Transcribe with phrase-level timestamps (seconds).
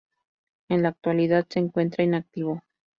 [0.69, 2.63] En la actualidad se encuentra inactivo.